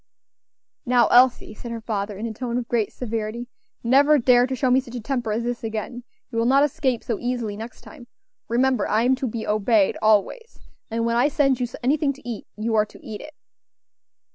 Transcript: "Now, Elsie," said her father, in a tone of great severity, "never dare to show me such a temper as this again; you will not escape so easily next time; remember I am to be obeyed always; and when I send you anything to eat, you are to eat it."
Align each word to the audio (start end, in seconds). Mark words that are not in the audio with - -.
"Now, 0.83 1.05
Elsie," 1.09 1.53
said 1.53 1.69
her 1.69 1.79
father, 1.79 2.17
in 2.17 2.25
a 2.25 2.33
tone 2.33 2.57
of 2.57 2.67
great 2.67 2.91
severity, 2.91 3.47
"never 3.83 4.17
dare 4.17 4.47
to 4.47 4.55
show 4.55 4.71
me 4.71 4.79
such 4.79 4.95
a 4.95 4.99
temper 4.99 5.31
as 5.31 5.43
this 5.43 5.63
again; 5.63 6.03
you 6.31 6.39
will 6.39 6.47
not 6.47 6.63
escape 6.63 7.03
so 7.03 7.19
easily 7.19 7.55
next 7.55 7.81
time; 7.81 8.07
remember 8.47 8.87
I 8.89 9.03
am 9.03 9.13
to 9.17 9.27
be 9.27 9.45
obeyed 9.45 9.97
always; 10.01 10.57
and 10.89 11.05
when 11.05 11.17
I 11.17 11.27
send 11.27 11.59
you 11.59 11.67
anything 11.83 12.13
to 12.13 12.27
eat, 12.27 12.47
you 12.57 12.73
are 12.73 12.85
to 12.87 12.99
eat 13.05 13.21
it." 13.21 13.35